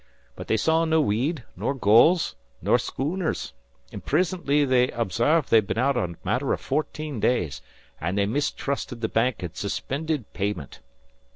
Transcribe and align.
But 0.35 0.47
they 0.47 0.57
saw 0.57 0.83
no 0.83 0.99
weed, 0.99 1.43
nor 1.55 1.75
gulls, 1.75 2.35
nor 2.59 2.79
schooners; 2.79 3.53
an' 3.91 4.01
prisintly 4.01 4.65
they 4.65 4.87
obsarved 4.93 5.49
they'd 5.51 5.67
bin 5.67 5.77
out 5.77 5.95
a 5.95 6.15
matter 6.23 6.51
o' 6.51 6.57
fourteen 6.57 7.19
days 7.19 7.61
and 7.99 8.17
they 8.17 8.25
mis 8.25 8.49
trusted 8.49 9.01
the 9.01 9.07
Bank 9.09 9.41
has 9.41 9.51
suspinded 9.51 10.25
payment. 10.33 10.79